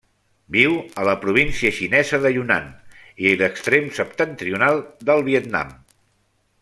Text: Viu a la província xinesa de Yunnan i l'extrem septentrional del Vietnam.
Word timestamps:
Viu 0.53 0.71
a 1.01 1.03
la 1.07 1.13
província 1.25 1.71
xinesa 1.79 2.19
de 2.23 2.31
Yunnan 2.37 2.71
i 3.27 3.35
l'extrem 3.43 3.93
septentrional 3.99 4.83
del 5.11 5.23
Vietnam. 5.29 5.79